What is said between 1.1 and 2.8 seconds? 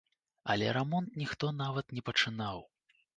ніхто нават не пачынаў.